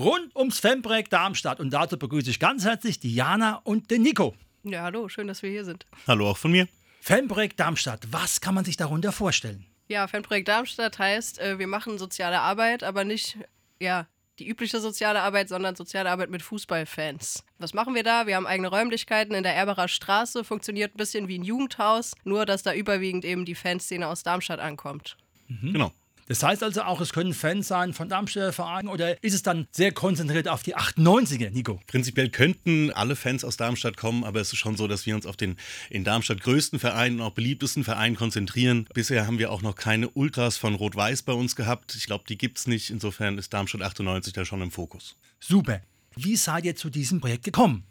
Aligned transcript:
rund 0.00 0.34
ums 0.34 0.58
Femprojekt 0.58 1.12
Darmstadt 1.12 1.60
und 1.60 1.70
dazu 1.70 1.98
begrüße 1.98 2.30
ich 2.30 2.40
ganz 2.40 2.64
herzlich 2.64 2.98
Diana 3.00 3.60
und 3.64 3.90
den 3.90 4.02
Nico. 4.02 4.34
Ja, 4.64 4.82
hallo, 4.82 5.08
schön, 5.08 5.26
dass 5.26 5.42
wir 5.42 5.50
hier 5.50 5.64
sind. 5.64 5.86
Hallo 6.06 6.30
auch 6.30 6.38
von 6.38 6.50
mir. 6.50 6.68
Femprojekt 7.00 7.60
Darmstadt, 7.60 8.06
was 8.10 8.40
kann 8.40 8.54
man 8.54 8.64
sich 8.64 8.76
darunter 8.76 9.12
vorstellen? 9.12 9.64
Ja, 9.88 10.06
Fanprojekt 10.06 10.48
Darmstadt 10.48 10.98
heißt, 10.98 11.40
äh, 11.40 11.58
wir 11.58 11.66
machen 11.66 11.98
soziale 11.98 12.40
Arbeit, 12.40 12.84
aber 12.84 13.04
nicht 13.04 13.38
ja, 13.80 14.06
die 14.38 14.46
übliche 14.48 14.80
soziale 14.80 15.20
Arbeit, 15.20 15.48
sondern 15.48 15.76
soziale 15.76 16.10
Arbeit 16.10 16.30
mit 16.30 16.42
Fußballfans. 16.42 17.44
Was 17.58 17.74
machen 17.74 17.94
wir 17.94 18.02
da? 18.02 18.26
Wir 18.26 18.36
haben 18.36 18.46
eigene 18.46 18.68
Räumlichkeiten 18.68 19.34
in 19.34 19.42
der 19.42 19.54
Erberer 19.54 19.88
Straße, 19.88 20.44
funktioniert 20.44 20.94
ein 20.94 20.98
bisschen 20.98 21.28
wie 21.28 21.38
ein 21.38 21.44
Jugendhaus, 21.44 22.12
nur 22.24 22.46
dass 22.46 22.62
da 22.62 22.72
überwiegend 22.72 23.24
eben 23.24 23.44
die 23.44 23.54
Fanszene 23.54 24.06
aus 24.06 24.22
Darmstadt 24.22 24.60
ankommt. 24.60 25.16
Mhm. 25.48 25.72
Genau. 25.72 25.92
Das 26.30 26.44
heißt 26.44 26.62
also 26.62 26.82
auch, 26.82 27.00
es 27.00 27.12
können 27.12 27.34
Fans 27.34 27.66
sein 27.66 27.92
von 27.92 28.08
Darmstädter 28.08 28.52
Vereinen 28.52 28.86
oder 28.86 29.20
ist 29.20 29.34
es 29.34 29.42
dann 29.42 29.66
sehr 29.72 29.90
konzentriert 29.90 30.46
auf 30.46 30.62
die 30.62 30.76
98er, 30.76 31.50
Nico? 31.50 31.80
Prinzipiell 31.88 32.28
könnten 32.28 32.92
alle 32.92 33.16
Fans 33.16 33.44
aus 33.44 33.56
Darmstadt 33.56 33.96
kommen, 33.96 34.22
aber 34.22 34.40
es 34.40 34.52
ist 34.52 34.60
schon 34.60 34.76
so, 34.76 34.86
dass 34.86 35.06
wir 35.06 35.16
uns 35.16 35.26
auf 35.26 35.36
den 35.36 35.56
in 35.88 36.04
Darmstadt 36.04 36.40
größten 36.40 36.78
Verein 36.78 37.14
und 37.14 37.22
auch 37.22 37.32
beliebtesten 37.32 37.82
Verein 37.82 38.14
konzentrieren. 38.14 38.86
Bisher 38.94 39.26
haben 39.26 39.40
wir 39.40 39.50
auch 39.50 39.62
noch 39.62 39.74
keine 39.74 40.08
Ultras 40.08 40.56
von 40.56 40.76
Rot-Weiß 40.76 41.22
bei 41.22 41.32
uns 41.32 41.56
gehabt. 41.56 41.96
Ich 41.96 42.06
glaube, 42.06 42.22
die 42.28 42.38
gibt 42.38 42.58
es 42.58 42.68
nicht. 42.68 42.90
Insofern 42.90 43.36
ist 43.36 43.52
Darmstadt 43.52 43.82
98 43.82 44.32
da 44.32 44.44
schon 44.44 44.62
im 44.62 44.70
Fokus. 44.70 45.16
Super. 45.40 45.80
Wie 46.14 46.36
seid 46.36 46.64
ihr 46.64 46.76
zu 46.76 46.90
diesem 46.90 47.20
Projekt 47.20 47.42
gekommen? 47.42 47.82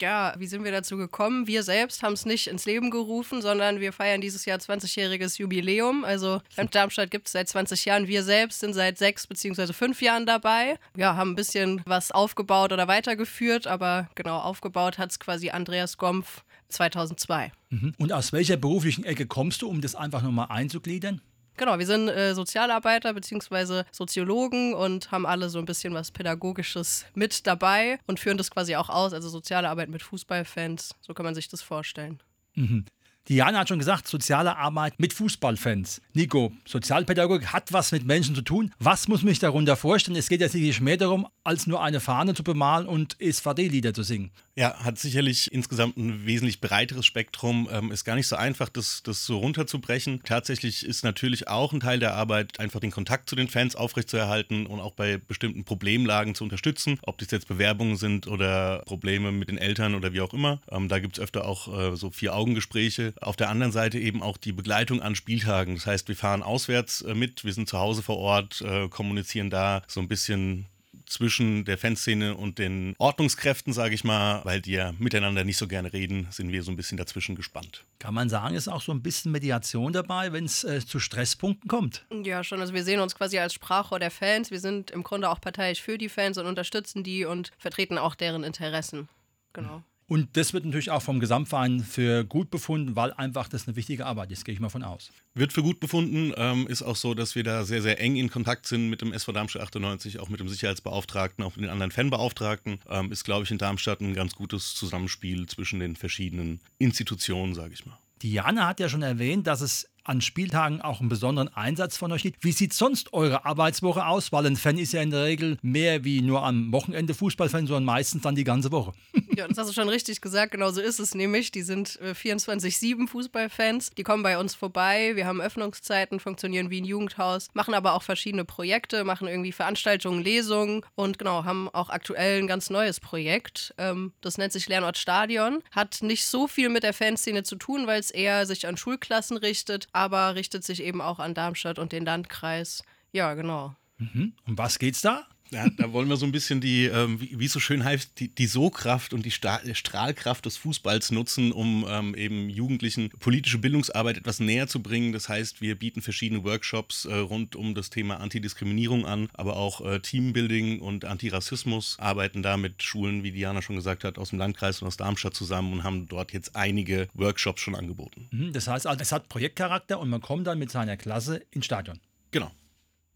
Ja, 0.00 0.34
wie 0.38 0.46
sind 0.46 0.64
wir 0.64 0.72
dazu 0.72 0.96
gekommen? 0.96 1.46
Wir 1.46 1.62
selbst 1.62 2.02
haben 2.02 2.12
es 2.12 2.26
nicht 2.26 2.46
ins 2.46 2.64
Leben 2.64 2.90
gerufen, 2.90 3.42
sondern 3.42 3.80
wir 3.80 3.92
feiern 3.92 4.20
dieses 4.20 4.44
Jahr 4.44 4.58
20-jähriges 4.58 5.38
Jubiläum. 5.38 6.04
Also 6.04 6.40
Camp 6.54 6.70
Darmstadt 6.70 7.10
gibt 7.10 7.26
es 7.26 7.32
seit 7.32 7.48
20 7.48 7.84
Jahren. 7.84 8.06
Wir 8.06 8.22
selbst 8.22 8.60
sind 8.60 8.74
seit 8.74 8.98
sechs 8.98 9.26
beziehungsweise 9.26 9.72
fünf 9.72 10.00
Jahren 10.02 10.26
dabei. 10.26 10.78
Ja, 10.96 11.16
haben 11.16 11.32
ein 11.32 11.36
bisschen 11.36 11.82
was 11.86 12.12
aufgebaut 12.12 12.72
oder 12.72 12.88
weitergeführt, 12.88 13.66
aber 13.66 14.08
genau 14.14 14.38
aufgebaut 14.38 14.98
hat 14.98 15.10
es 15.10 15.18
quasi 15.18 15.50
Andreas 15.50 15.96
Gompf 15.96 16.42
2002. 16.68 17.52
Mhm. 17.70 17.94
Und 17.98 18.12
aus 18.12 18.32
welcher 18.32 18.56
beruflichen 18.56 19.04
Ecke 19.04 19.26
kommst 19.26 19.62
du, 19.62 19.68
um 19.68 19.80
das 19.80 19.94
einfach 19.94 20.22
nochmal 20.22 20.46
einzugliedern? 20.48 21.20
Genau, 21.56 21.78
wir 21.78 21.86
sind 21.86 22.08
äh, 22.08 22.34
Sozialarbeiter 22.34 23.12
bzw. 23.12 23.84
Soziologen 23.90 24.74
und 24.74 25.10
haben 25.10 25.26
alle 25.26 25.50
so 25.50 25.58
ein 25.58 25.64
bisschen 25.64 25.94
was 25.94 26.10
Pädagogisches 26.10 27.04
mit 27.14 27.46
dabei 27.46 27.98
und 28.06 28.18
führen 28.18 28.38
das 28.38 28.50
quasi 28.50 28.76
auch 28.76 28.88
aus, 28.88 29.12
also 29.12 29.28
soziale 29.28 29.68
Arbeit 29.68 29.90
mit 29.90 30.02
Fußballfans. 30.02 30.94
So 31.00 31.14
kann 31.14 31.24
man 31.24 31.34
sich 31.34 31.48
das 31.48 31.62
vorstellen. 31.62 32.22
Mhm. 32.54 32.84
Diana 33.28 33.60
hat 33.60 33.68
schon 33.68 33.78
gesagt, 33.78 34.08
soziale 34.08 34.56
Arbeit 34.56 34.98
mit 34.98 35.12
Fußballfans. 35.12 36.02
Nico, 36.12 36.52
Sozialpädagogik 36.66 37.52
hat 37.52 37.72
was 37.72 37.92
mit 37.92 38.04
Menschen 38.04 38.34
zu 38.34 38.42
tun. 38.42 38.72
Was 38.80 39.06
muss 39.06 39.22
mich 39.22 39.38
darunter 39.38 39.76
vorstellen? 39.76 40.16
Es 40.16 40.28
geht 40.28 40.40
ja 40.40 40.48
sicherlich 40.48 40.80
mehr 40.80 40.96
darum, 40.96 41.28
als 41.44 41.66
nur 41.66 41.82
eine 41.82 42.00
Fahne 42.00 42.34
zu 42.34 42.44
bemalen 42.44 42.86
und 42.86 43.16
SVD-Lieder 43.20 43.94
zu 43.94 44.02
singen. 44.02 44.30
Ja, 44.54 44.84
hat 44.84 44.98
sicherlich 44.98 45.50
insgesamt 45.50 45.96
ein 45.96 46.26
wesentlich 46.26 46.60
breiteres 46.60 47.06
Spektrum. 47.06 47.68
Ähm, 47.72 47.90
ist 47.90 48.04
gar 48.04 48.16
nicht 48.16 48.28
so 48.28 48.36
einfach, 48.36 48.68
das, 48.68 49.02
das 49.02 49.24
so 49.24 49.38
runterzubrechen. 49.38 50.20
Tatsächlich 50.24 50.84
ist 50.84 51.04
natürlich 51.04 51.48
auch 51.48 51.72
ein 51.72 51.80
Teil 51.80 51.98
der 51.98 52.14
Arbeit, 52.14 52.60
einfach 52.60 52.80
den 52.80 52.90
Kontakt 52.90 53.30
zu 53.30 53.36
den 53.36 53.48
Fans 53.48 53.74
aufrechtzuerhalten 53.76 54.66
und 54.66 54.80
auch 54.80 54.92
bei 54.92 55.16
bestimmten 55.16 55.64
Problemlagen 55.64 56.34
zu 56.34 56.44
unterstützen. 56.44 56.98
Ob 57.02 57.18
das 57.18 57.30
jetzt 57.30 57.48
Bewerbungen 57.48 57.96
sind 57.96 58.26
oder 58.26 58.82
Probleme 58.84 59.32
mit 59.32 59.48
den 59.48 59.58
Eltern 59.58 59.94
oder 59.94 60.12
wie 60.12 60.20
auch 60.20 60.34
immer. 60.34 60.60
Ähm, 60.70 60.88
da 60.88 60.98
gibt 60.98 61.16
es 61.16 61.24
öfter 61.24 61.46
auch 61.46 61.92
äh, 61.92 61.96
so 61.96 62.10
Vier-Augen-Gespräche. 62.10 63.14
Auf 63.22 63.36
der 63.36 63.48
anderen 63.48 63.72
Seite 63.72 63.98
eben 63.98 64.22
auch 64.22 64.36
die 64.36 64.52
Begleitung 64.52 65.00
an 65.00 65.14
Spieltagen. 65.14 65.76
Das 65.76 65.86
heißt, 65.86 66.08
wir 66.08 66.16
fahren 66.16 66.42
auswärts 66.42 67.00
äh, 67.00 67.14
mit, 67.14 67.44
wir 67.44 67.54
sind 67.54 67.70
zu 67.70 67.78
Hause 67.78 68.02
vor 68.02 68.18
Ort, 68.18 68.60
äh, 68.60 68.88
kommunizieren 68.88 69.48
da 69.48 69.82
so 69.86 70.00
ein 70.00 70.08
bisschen 70.08 70.66
zwischen 71.12 71.64
der 71.64 71.78
Fanszene 71.78 72.36
und 72.36 72.58
den 72.58 72.94
Ordnungskräften, 72.98 73.72
sage 73.72 73.94
ich 73.94 74.04
mal, 74.04 74.44
weil 74.44 74.60
die 74.60 74.72
ja 74.72 74.92
miteinander 74.98 75.44
nicht 75.44 75.58
so 75.58 75.68
gerne 75.68 75.92
reden, 75.92 76.26
sind 76.30 76.50
wir 76.50 76.62
so 76.62 76.72
ein 76.72 76.76
bisschen 76.76 76.98
dazwischen 76.98 77.36
gespannt. 77.36 77.84
Kann 77.98 78.14
man 78.14 78.28
sagen, 78.28 78.54
ist 78.54 78.68
auch 78.68 78.82
so 78.82 78.92
ein 78.92 79.02
bisschen 79.02 79.32
Mediation 79.32 79.92
dabei, 79.92 80.32
wenn 80.32 80.44
es 80.44 80.64
äh, 80.64 80.84
zu 80.84 80.98
Stresspunkten 80.98 81.68
kommt? 81.68 82.04
Ja, 82.24 82.42
schon. 82.42 82.60
Also 82.60 82.74
wir 82.74 82.84
sehen 82.84 83.00
uns 83.00 83.14
quasi 83.14 83.38
als 83.38 83.54
Sprachrohr 83.54 83.98
der 83.98 84.10
Fans. 84.10 84.50
Wir 84.50 84.60
sind 84.60 84.90
im 84.90 85.02
Grunde 85.02 85.28
auch 85.28 85.40
parteiisch 85.40 85.80
für 85.82 85.98
die 85.98 86.08
Fans 86.08 86.38
und 86.38 86.46
unterstützen 86.46 87.04
die 87.04 87.24
und 87.24 87.52
vertreten 87.58 87.98
auch 87.98 88.14
deren 88.14 88.44
Interessen. 88.44 89.08
Genau. 89.52 89.82
Und 90.06 90.36
das 90.36 90.52
wird 90.52 90.64
natürlich 90.64 90.90
auch 90.90 91.02
vom 91.02 91.20
Gesamtverein 91.20 91.80
für 91.80 92.24
gut 92.24 92.50
befunden, 92.50 92.96
weil 92.96 93.12
einfach 93.14 93.48
das 93.48 93.66
eine 93.66 93.76
wichtige 93.76 94.04
Arbeit 94.04 94.30
ist, 94.30 94.44
gehe 94.44 94.52
ich 94.52 94.60
mal 94.60 94.68
von 94.68 94.82
aus. 94.82 95.10
Wird 95.34 95.52
für 95.52 95.62
gut 95.62 95.80
befunden. 95.80 96.32
Ähm, 96.36 96.66
ist 96.66 96.82
auch 96.82 96.96
so, 96.96 97.14
dass 97.14 97.34
wir 97.34 97.44
da 97.44 97.64
sehr, 97.64 97.82
sehr 97.82 98.00
eng 98.00 98.16
in 98.16 98.30
Kontakt 98.30 98.66
sind 98.66 98.90
mit 98.90 99.00
dem 99.00 99.12
SV 99.12 99.32
Darmstadt 99.32 99.62
98, 99.62 100.18
auch 100.18 100.28
mit 100.28 100.40
dem 100.40 100.48
Sicherheitsbeauftragten, 100.48 101.44
auch 101.44 101.56
mit 101.56 101.64
den 101.64 101.70
anderen 101.70 101.92
Fanbeauftragten. 101.92 102.80
Ähm, 102.88 103.12
ist, 103.12 103.24
glaube 103.24 103.44
ich, 103.44 103.50
in 103.50 103.58
Darmstadt 103.58 104.00
ein 104.00 104.14
ganz 104.14 104.34
gutes 104.34 104.74
Zusammenspiel 104.74 105.46
zwischen 105.46 105.80
den 105.80 105.96
verschiedenen 105.96 106.60
Institutionen, 106.78 107.54
sage 107.54 107.74
ich 107.74 107.86
mal. 107.86 107.98
Diana 108.22 108.68
hat 108.68 108.78
ja 108.80 108.88
schon 108.88 109.02
erwähnt, 109.02 109.46
dass 109.46 109.60
es 109.60 109.88
an 110.04 110.20
Spieltagen 110.20 110.80
auch 110.80 111.00
einen 111.00 111.08
besonderen 111.08 111.48
Einsatz 111.48 111.96
von 111.96 112.12
euch 112.12 112.22
gibt. 112.22 112.42
Wie 112.44 112.52
sieht 112.52 112.72
sonst 112.72 113.12
eure 113.12 113.44
Arbeitswoche 113.44 114.06
aus? 114.06 114.32
Weil 114.32 114.46
ein 114.46 114.56
Fan 114.56 114.78
ist 114.78 114.92
ja 114.92 115.02
in 115.02 115.10
der 115.10 115.24
Regel 115.24 115.58
mehr 115.62 116.04
wie 116.04 116.22
nur 116.22 116.44
am 116.44 116.72
Wochenende 116.72 117.14
Fußballfan, 117.14 117.66
sondern 117.66 117.84
meistens 117.84 118.22
dann 118.22 118.34
die 118.34 118.44
ganze 118.44 118.72
Woche. 118.72 118.92
Ja, 119.34 119.48
das 119.48 119.56
hast 119.56 119.70
du 119.70 119.72
schon 119.72 119.88
richtig 119.88 120.20
gesagt. 120.20 120.52
Genau 120.52 120.72
so 120.72 120.82
ist 120.82 121.00
es 121.00 121.14
nämlich. 121.14 121.50
Die 121.52 121.62
sind 121.62 121.98
äh, 122.02 122.10
24-7 122.10 123.08
Fußballfans. 123.08 123.92
Die 123.96 124.02
kommen 124.02 124.22
bei 124.22 124.36
uns 124.36 124.54
vorbei. 124.54 125.12
Wir 125.14 125.26
haben 125.26 125.40
Öffnungszeiten, 125.40 126.20
funktionieren 126.20 126.68
wie 126.68 126.82
ein 126.82 126.84
Jugendhaus, 126.84 127.48
machen 127.54 127.72
aber 127.72 127.94
auch 127.94 128.02
verschiedene 128.02 128.44
Projekte, 128.44 129.04
machen 129.04 129.28
irgendwie 129.28 129.52
Veranstaltungen, 129.52 130.22
Lesungen 130.22 130.84
und 130.96 131.18
genau, 131.18 131.44
haben 131.44 131.70
auch 131.70 131.88
aktuell 131.88 132.40
ein 132.42 132.46
ganz 132.46 132.68
neues 132.68 133.00
Projekt. 133.00 133.72
Ähm, 133.78 134.12
das 134.20 134.36
nennt 134.36 134.52
sich 134.52 134.68
Lernort 134.68 134.98
Stadion. 134.98 135.62
Hat 135.70 136.02
nicht 136.02 136.26
so 136.26 136.46
viel 136.46 136.68
mit 136.68 136.82
der 136.82 136.92
Fanszene 136.92 137.42
zu 137.42 137.56
tun, 137.56 137.86
weil 137.86 138.00
es 138.00 138.10
eher 138.10 138.44
sich 138.44 138.66
an 138.66 138.76
Schulklassen 138.76 139.38
richtet 139.38 139.88
aber 139.92 140.34
richtet 140.34 140.64
sich 140.64 140.82
eben 140.82 141.00
auch 141.00 141.18
an 141.18 141.34
Darmstadt 141.34 141.78
und 141.78 141.92
den 141.92 142.04
Landkreis. 142.04 142.82
Ja, 143.12 143.34
genau. 143.34 143.74
Mhm. 143.98 144.34
Um 144.46 144.58
was 144.58 144.78
geht's 144.78 145.02
da? 145.02 145.26
Ja, 145.52 145.68
da 145.68 145.92
wollen 145.92 146.08
wir 146.08 146.16
so 146.16 146.24
ein 146.24 146.32
bisschen 146.32 146.60
die, 146.60 146.86
ähm, 146.86 147.20
wie, 147.20 147.38
wie, 147.38 147.44
es 147.44 147.52
so 147.52 147.60
schön 147.60 147.84
heißt, 147.84 148.18
die, 148.18 148.34
die 148.34 148.46
So-Kraft 148.46 149.12
und 149.12 149.26
die 149.26 149.30
Sta 149.30 149.60
Strahlkraft 149.74 150.46
des 150.46 150.56
Fußballs 150.56 151.12
nutzen, 151.12 151.52
um 151.52 151.84
ähm, 151.88 152.14
eben 152.14 152.48
Jugendlichen 152.48 153.10
politische 153.20 153.58
Bildungsarbeit 153.58 154.16
etwas 154.16 154.40
näher 154.40 154.66
zu 154.66 154.82
bringen. 154.82 155.12
Das 155.12 155.28
heißt, 155.28 155.60
wir 155.60 155.78
bieten 155.78 156.00
verschiedene 156.00 156.42
Workshops 156.42 157.04
äh, 157.04 157.14
rund 157.14 157.54
um 157.54 157.74
das 157.74 157.90
Thema 157.90 158.18
Antidiskriminierung 158.20 159.04
an, 159.04 159.28
aber 159.34 159.56
auch 159.56 159.82
äh, 159.82 160.00
Teambuilding 160.00 160.80
und 160.80 161.04
Antirassismus, 161.04 161.96
arbeiten 161.98 162.42
da 162.42 162.56
mit 162.56 162.82
Schulen, 162.82 163.22
wie 163.22 163.32
Diana 163.32 163.60
schon 163.60 163.76
gesagt 163.76 164.04
hat, 164.04 164.18
aus 164.18 164.30
dem 164.30 164.38
Landkreis 164.38 164.80
und 164.80 164.88
aus 164.88 164.96
Darmstadt 164.96 165.34
zusammen 165.34 165.72
und 165.74 165.84
haben 165.84 166.08
dort 166.08 166.32
jetzt 166.32 166.56
einige 166.56 167.08
Workshops 167.12 167.60
schon 167.60 167.74
angeboten. 167.74 168.28
Mhm, 168.30 168.52
das 168.52 168.68
heißt, 168.68 168.86
also, 168.86 169.00
es 169.02 169.12
hat 169.12 169.28
Projektcharakter 169.28 169.98
und 170.00 170.08
man 170.08 170.22
kommt 170.22 170.46
dann 170.46 170.58
mit 170.58 170.70
seiner 170.70 170.96
Klasse 170.96 171.42
ins 171.50 171.66
Stadion. 171.66 172.00
Genau. 172.30 172.50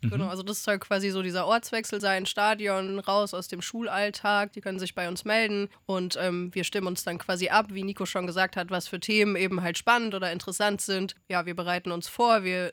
Mhm. 0.02 0.10
Genau, 0.10 0.28
also 0.28 0.42
das 0.42 0.62
soll 0.62 0.78
quasi 0.78 1.10
so 1.10 1.22
dieser 1.22 1.46
Ortswechsel 1.46 2.00
sein, 2.00 2.26
Stadion, 2.26 2.98
raus 2.98 3.34
aus 3.34 3.48
dem 3.48 3.62
Schulalltag. 3.62 4.52
Die 4.52 4.60
können 4.60 4.78
sich 4.78 4.94
bei 4.94 5.08
uns 5.08 5.24
melden 5.24 5.68
und 5.86 6.16
ähm, 6.20 6.54
wir 6.54 6.64
stimmen 6.64 6.86
uns 6.86 7.04
dann 7.04 7.18
quasi 7.18 7.48
ab, 7.48 7.66
wie 7.70 7.82
Nico 7.82 8.06
schon 8.06 8.26
gesagt 8.26 8.56
hat, 8.56 8.70
was 8.70 8.88
für 8.88 9.00
Themen 9.00 9.36
eben 9.36 9.62
halt 9.62 9.78
spannend 9.78 10.14
oder 10.14 10.32
interessant 10.32 10.80
sind. 10.80 11.14
Ja, 11.28 11.46
wir 11.46 11.56
bereiten 11.56 11.92
uns 11.92 12.08
vor, 12.08 12.44
wir 12.44 12.72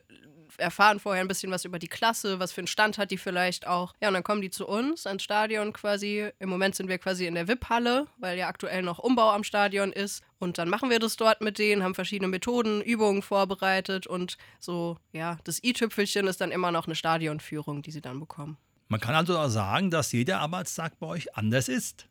erfahren 0.58 1.00
vorher 1.00 1.22
ein 1.22 1.28
bisschen 1.28 1.50
was 1.50 1.64
über 1.64 1.78
die 1.78 1.88
Klasse, 1.88 2.38
was 2.38 2.52
für 2.52 2.60
einen 2.60 2.66
Stand 2.66 2.98
hat 2.98 3.10
die 3.10 3.18
vielleicht 3.18 3.66
auch. 3.66 3.92
Ja, 4.00 4.08
und 4.08 4.14
dann 4.14 4.22
kommen 4.22 4.42
die 4.42 4.50
zu 4.50 4.66
uns 4.66 5.06
ans 5.06 5.22
Stadion 5.22 5.72
quasi. 5.72 6.30
Im 6.38 6.48
Moment 6.48 6.74
sind 6.74 6.88
wir 6.88 6.98
quasi 6.98 7.26
in 7.26 7.34
der 7.34 7.48
VIP-Halle, 7.48 8.06
weil 8.18 8.38
ja 8.38 8.48
aktuell 8.48 8.82
noch 8.82 8.98
Umbau 8.98 9.30
am 9.30 9.44
Stadion 9.44 9.92
ist. 9.92 10.22
Und 10.38 10.58
dann 10.58 10.68
machen 10.68 10.90
wir 10.90 10.98
das 10.98 11.16
dort 11.16 11.40
mit 11.40 11.58
denen, 11.58 11.82
haben 11.82 11.94
verschiedene 11.94 12.28
Methoden, 12.28 12.82
Übungen 12.82 13.22
vorbereitet 13.22 14.06
und 14.06 14.36
so, 14.58 14.98
ja, 15.12 15.38
das 15.44 15.62
i-Tüpfelchen 15.62 16.26
ist 16.26 16.40
dann 16.40 16.50
immer 16.50 16.70
noch 16.70 16.86
eine 16.86 16.94
Stadionführung, 16.94 17.82
die 17.82 17.90
sie 17.90 18.02
dann 18.02 18.20
bekommen. 18.20 18.58
Man 18.88 19.00
kann 19.00 19.14
also 19.14 19.38
auch 19.38 19.48
sagen, 19.48 19.90
dass 19.90 20.12
jeder 20.12 20.40
Arbeitstag 20.40 20.98
bei 20.98 21.06
euch 21.06 21.34
anders 21.36 21.68
ist. 21.68 22.06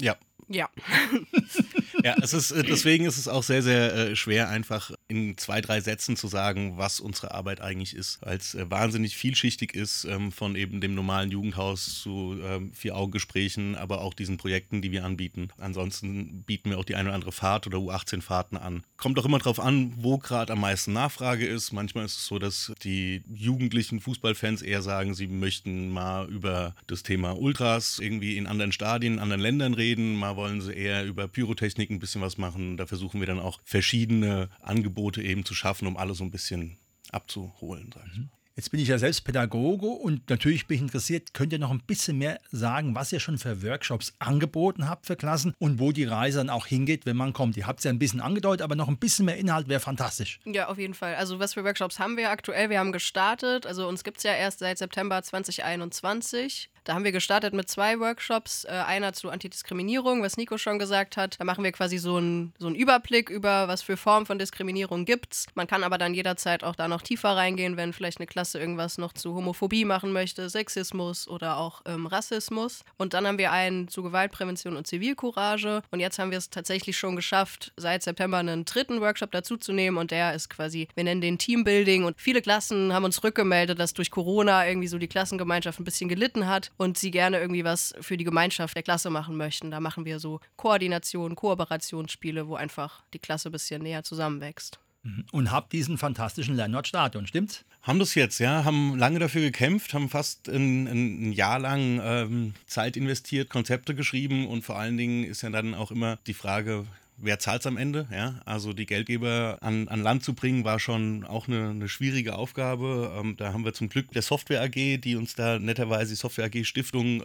Ja. 0.00 0.16
Ja. 0.48 0.68
ja, 2.04 2.14
es 2.20 2.34
ist, 2.34 2.50
äh, 2.50 2.62
deswegen 2.62 3.06
ist 3.06 3.16
es 3.16 3.28
auch 3.28 3.42
sehr, 3.42 3.62
sehr 3.62 3.94
äh, 3.94 4.14
schwer, 4.14 4.50
einfach 4.50 4.90
in 5.08 5.38
zwei, 5.38 5.62
drei 5.62 5.80
Sätzen 5.80 6.16
zu 6.16 6.28
sagen, 6.28 6.76
was 6.76 7.00
unsere 7.00 7.32
Arbeit 7.32 7.62
eigentlich 7.62 7.96
ist, 7.96 8.18
weil 8.20 8.36
es 8.36 8.54
äh, 8.54 8.70
wahnsinnig 8.70 9.16
vielschichtig 9.16 9.74
ist, 9.74 10.04
ähm, 10.04 10.30
von 10.30 10.54
eben 10.54 10.82
dem 10.82 10.94
normalen 10.94 11.30
Jugendhaus 11.30 12.02
zu 12.02 12.36
ähm, 12.44 12.72
Vier-Augen-Gesprächen, 12.74 13.74
aber 13.74 14.02
auch 14.02 14.12
diesen 14.12 14.36
Projekten, 14.36 14.82
die 14.82 14.92
wir 14.92 15.02
anbieten. 15.02 15.48
Ansonsten 15.56 16.42
bieten 16.42 16.68
wir 16.68 16.78
auch 16.78 16.84
die 16.84 16.94
eine 16.94 17.08
oder 17.08 17.14
andere 17.14 17.32
Fahrt 17.32 17.66
oder 17.66 17.78
U18-Fahrten 17.78 18.58
an. 18.58 18.84
Kommt 18.98 19.18
auch 19.18 19.24
immer 19.24 19.38
darauf 19.38 19.58
an, 19.58 19.94
wo 19.96 20.18
gerade 20.18 20.52
am 20.52 20.60
meisten 20.60 20.92
Nachfrage 20.92 21.46
ist. 21.46 21.72
Manchmal 21.72 22.04
ist 22.04 22.18
es 22.18 22.26
so, 22.26 22.38
dass 22.38 22.74
die 22.82 23.22
jugendlichen 23.34 24.00
Fußballfans 24.00 24.60
eher 24.60 24.82
sagen, 24.82 25.14
sie 25.14 25.26
möchten 25.26 25.88
mal 25.88 26.28
über 26.28 26.74
das 26.86 27.02
Thema 27.02 27.38
Ultras 27.38 27.98
irgendwie 27.98 28.36
in 28.36 28.46
anderen 28.46 28.72
Stadien, 28.72 29.14
in 29.14 29.20
anderen 29.20 29.40
Ländern 29.40 29.72
reden. 29.72 30.16
Mal 30.16 30.36
wollen 30.36 30.60
sie 30.60 30.74
eher 30.74 31.06
über 31.06 31.28
Pyrotechnik 31.28 31.93
ein 31.94 32.00
bisschen 32.00 32.20
was 32.20 32.38
machen. 32.38 32.76
Da 32.76 32.86
versuchen 32.86 33.20
wir 33.20 33.26
dann 33.26 33.40
auch 33.40 33.60
verschiedene 33.64 34.48
Angebote 34.60 35.22
eben 35.22 35.44
zu 35.44 35.54
schaffen, 35.54 35.86
um 35.86 35.96
alle 35.96 36.14
so 36.14 36.24
ein 36.24 36.30
bisschen 36.30 36.78
abzuholen. 37.10 37.94
Mhm. 38.14 38.30
Jetzt 38.56 38.70
bin 38.70 38.78
ich 38.78 38.86
ja 38.86 38.98
selbst 38.98 39.24
Pädagoge 39.24 39.88
und 39.88 40.30
natürlich 40.30 40.68
bin 40.68 40.76
ich 40.76 40.82
interessiert, 40.82 41.34
könnt 41.34 41.52
ihr 41.52 41.58
noch 41.58 41.72
ein 41.72 41.80
bisschen 41.80 42.18
mehr 42.18 42.38
sagen, 42.52 42.94
was 42.94 43.12
ihr 43.12 43.18
schon 43.18 43.36
für 43.36 43.64
Workshops 43.64 44.14
angeboten 44.20 44.88
habt 44.88 45.06
für 45.06 45.16
Klassen 45.16 45.54
und 45.58 45.80
wo 45.80 45.90
die 45.90 46.04
Reise 46.04 46.38
dann 46.38 46.50
auch 46.50 46.66
hingeht, 46.66 47.04
wenn 47.04 47.16
man 47.16 47.32
kommt. 47.32 47.56
Ihr 47.56 47.66
habt 47.66 47.80
es 47.80 47.84
ja 47.84 47.90
ein 47.90 47.98
bisschen 47.98 48.20
angedeutet, 48.20 48.62
aber 48.62 48.76
noch 48.76 48.86
ein 48.86 48.96
bisschen 48.96 49.24
mehr 49.24 49.38
Inhalt 49.38 49.66
wäre 49.66 49.80
fantastisch. 49.80 50.38
Ja, 50.44 50.68
auf 50.68 50.78
jeden 50.78 50.94
Fall. 50.94 51.16
Also 51.16 51.40
was 51.40 51.54
für 51.54 51.64
Workshops 51.64 51.98
haben 51.98 52.16
wir 52.16 52.30
aktuell? 52.30 52.70
Wir 52.70 52.78
haben 52.78 52.92
gestartet, 52.92 53.66
also 53.66 53.88
uns 53.88 54.04
gibt 54.04 54.18
es 54.18 54.22
ja 54.22 54.34
erst 54.34 54.60
seit 54.60 54.78
September 54.78 55.20
2021. 55.20 56.70
Da 56.84 56.92
haben 56.94 57.04
wir 57.04 57.12
gestartet 57.12 57.54
mit 57.54 57.70
zwei 57.70 57.98
Workshops. 57.98 58.64
Äh, 58.64 58.72
einer 58.72 59.14
zu 59.14 59.30
Antidiskriminierung, 59.30 60.22
was 60.22 60.36
Nico 60.36 60.58
schon 60.58 60.78
gesagt 60.78 61.16
hat. 61.16 61.40
Da 61.40 61.44
machen 61.44 61.64
wir 61.64 61.72
quasi 61.72 61.96
so 61.96 62.16
einen 62.16 62.52
so 62.58 62.68
Überblick 62.68 63.30
über, 63.30 63.68
was 63.68 63.80
für 63.80 63.96
Formen 63.96 64.26
von 64.26 64.38
Diskriminierung 64.38 65.06
gibt 65.06 65.32
es. 65.32 65.46
Man 65.54 65.66
kann 65.66 65.82
aber 65.82 65.96
dann 65.96 66.12
jederzeit 66.12 66.62
auch 66.62 66.76
da 66.76 66.86
noch 66.86 67.00
tiefer 67.00 67.30
reingehen, 67.30 67.78
wenn 67.78 67.94
vielleicht 67.94 68.18
eine 68.18 68.26
Klasse 68.26 68.58
irgendwas 68.58 68.98
noch 68.98 69.14
zu 69.14 69.34
Homophobie 69.34 69.86
machen 69.86 70.12
möchte, 70.12 70.50
Sexismus 70.50 71.26
oder 71.26 71.56
auch 71.56 71.80
ähm, 71.86 72.06
Rassismus. 72.06 72.84
Und 72.98 73.14
dann 73.14 73.26
haben 73.26 73.38
wir 73.38 73.50
einen 73.50 73.88
zu 73.88 74.02
Gewaltprävention 74.02 74.76
und 74.76 74.86
Zivilcourage. 74.86 75.82
Und 75.90 76.00
jetzt 76.00 76.18
haben 76.18 76.30
wir 76.30 76.38
es 76.38 76.50
tatsächlich 76.50 76.98
schon 76.98 77.16
geschafft, 77.16 77.72
seit 77.78 78.02
September 78.02 78.36
einen 78.36 78.66
dritten 78.66 79.00
Workshop 79.00 79.32
dazuzunehmen. 79.32 79.98
Und 79.98 80.10
der 80.10 80.34
ist 80.34 80.50
quasi, 80.50 80.88
wir 80.94 81.04
nennen 81.04 81.22
den 81.22 81.38
Teambuilding. 81.38 82.04
Und 82.04 82.20
viele 82.20 82.42
Klassen 82.42 82.92
haben 82.92 83.04
uns 83.04 83.24
rückgemeldet, 83.24 83.78
dass 83.78 83.94
durch 83.94 84.10
Corona 84.10 84.68
irgendwie 84.68 84.88
so 84.88 84.98
die 84.98 85.08
Klassengemeinschaft 85.08 85.80
ein 85.80 85.84
bisschen 85.84 86.10
gelitten 86.10 86.46
hat 86.46 86.72
und 86.76 86.98
sie 86.98 87.10
gerne 87.10 87.38
irgendwie 87.38 87.64
was 87.64 87.94
für 88.00 88.16
die 88.16 88.24
Gemeinschaft 88.24 88.74
der 88.74 88.82
Klasse 88.82 89.10
machen 89.10 89.36
möchten. 89.36 89.70
Da 89.70 89.80
machen 89.80 90.04
wir 90.04 90.18
so 90.18 90.40
Koordination, 90.56 91.34
Kooperationsspiele, 91.34 92.48
wo 92.48 92.56
einfach 92.56 93.02
die 93.12 93.18
Klasse 93.18 93.48
ein 93.48 93.52
bisschen 93.52 93.82
näher 93.82 94.02
zusammenwächst. 94.02 94.78
Mhm. 95.04 95.24
Und 95.32 95.50
habt 95.50 95.72
diesen 95.72 95.98
fantastischen 95.98 96.56
Lernortstadion, 96.56 97.26
stimmt's? 97.26 97.64
Haben 97.82 97.98
das 97.98 98.14
jetzt, 98.14 98.38
ja, 98.38 98.64
haben 98.64 98.96
lange 98.96 99.18
dafür 99.18 99.42
gekämpft, 99.42 99.92
haben 99.92 100.08
fast 100.08 100.48
ein, 100.48 100.86
ein 100.86 101.32
Jahr 101.32 101.58
lang 101.58 102.00
ähm, 102.02 102.54
Zeit 102.66 102.96
investiert, 102.96 103.50
Konzepte 103.50 103.94
geschrieben 103.94 104.48
und 104.48 104.64
vor 104.64 104.78
allen 104.78 104.96
Dingen 104.96 105.24
ist 105.24 105.42
ja 105.42 105.50
dann 105.50 105.74
auch 105.74 105.90
immer 105.90 106.18
die 106.26 106.32
Frage, 106.32 106.86
wer 107.16 107.38
zahlt 107.38 107.60
es 107.60 107.66
am 107.66 107.76
Ende? 107.76 108.06
Ja? 108.10 108.40
Also 108.44 108.72
die 108.72 108.86
Geldgeber 108.86 109.58
an, 109.60 109.88
an 109.88 110.02
Land 110.02 110.24
zu 110.24 110.34
bringen, 110.34 110.64
war 110.64 110.78
schon 110.78 111.24
auch 111.24 111.48
eine, 111.48 111.70
eine 111.70 111.88
schwierige 111.88 112.36
Aufgabe. 112.36 113.12
Ähm, 113.18 113.36
da 113.36 113.52
haben 113.52 113.64
wir 113.64 113.74
zum 113.74 113.88
Glück 113.88 114.10
der 114.12 114.22
Software 114.22 114.62
AG, 114.62 115.00
die 115.00 115.16
uns 115.16 115.34
da 115.34 115.58
netterweise 115.58 116.12
die 116.12 116.16
Software 116.16 116.46
AG 116.46 116.64
Stiftung 116.64 117.22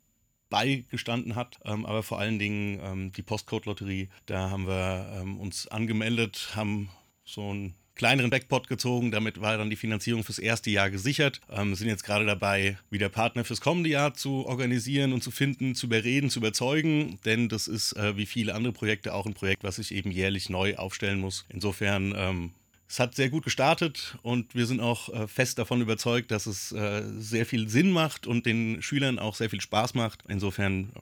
beigestanden 0.49 1.35
hat, 1.35 1.59
ähm, 1.63 1.85
aber 1.85 2.03
vor 2.03 2.19
allen 2.19 2.39
Dingen 2.39 2.79
ähm, 2.83 3.11
die 3.11 3.21
Postcode-Lotterie. 3.21 4.09
Da 4.25 4.49
haben 4.49 4.67
wir 4.67 5.19
ähm, 5.21 5.39
uns 5.39 5.67
angemeldet, 5.67 6.51
haben 6.55 6.89
so 7.23 7.53
ein 7.53 7.75
kleineren 7.99 8.29
Backpot 8.29 8.69
gezogen. 8.69 9.11
Damit 9.11 9.41
war 9.41 9.57
dann 9.57 9.69
die 9.69 9.75
Finanzierung 9.75 10.23
fürs 10.23 10.39
erste 10.39 10.71
Jahr 10.71 10.89
gesichert. 10.89 11.41
Ähm, 11.51 11.75
sind 11.75 11.89
jetzt 11.89 12.05
gerade 12.05 12.25
dabei, 12.25 12.77
wieder 12.89 13.09
Partner 13.09 13.43
fürs 13.43 13.59
kommende 13.59 13.89
Jahr 13.89 14.13
zu 14.13 14.45
organisieren 14.47 15.11
und 15.11 15.21
zu 15.21 15.31
finden, 15.31 15.75
zu 15.75 15.87
überreden, 15.87 16.29
zu 16.29 16.39
überzeugen. 16.39 17.19
Denn 17.25 17.49
das 17.49 17.67
ist 17.67 17.93
äh, 17.93 18.15
wie 18.15 18.25
viele 18.25 18.55
andere 18.55 18.71
Projekte 18.71 19.13
auch 19.13 19.25
ein 19.25 19.33
Projekt, 19.33 19.65
was 19.65 19.75
sich 19.75 19.93
eben 19.93 20.11
jährlich 20.11 20.49
neu 20.49 20.77
aufstellen 20.77 21.19
muss. 21.19 21.45
Insofern 21.49 22.13
ähm, 22.15 22.51
es 22.87 22.99
hat 22.99 23.15
sehr 23.15 23.29
gut 23.29 23.43
gestartet 23.43 24.17
und 24.23 24.55
wir 24.55 24.65
sind 24.65 24.79
auch 24.79 25.09
äh, 25.09 25.27
fest 25.27 25.59
davon 25.59 25.81
überzeugt, 25.81 26.31
dass 26.31 26.47
es 26.47 26.71
äh, 26.71 27.03
sehr 27.17 27.45
viel 27.45 27.67
Sinn 27.67 27.91
macht 27.91 28.27
und 28.27 28.45
den 28.45 28.81
Schülern 28.81 29.19
auch 29.19 29.35
sehr 29.35 29.49
viel 29.49 29.61
Spaß 29.61 29.93
macht. 29.93 30.23
Insofern 30.29 30.93